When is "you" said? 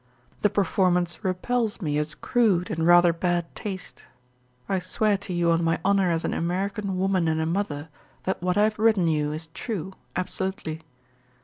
5.31-5.51, 9.05-9.31